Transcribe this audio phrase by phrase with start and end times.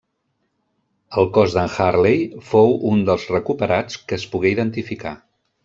[1.23, 5.17] El cos d'en Hartley fou un dels recuperats que es pogué identificar.